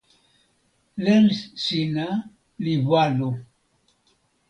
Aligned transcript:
len 1.03 1.25
sina 1.63 2.07
li 2.63 2.73
walo. 2.89 3.29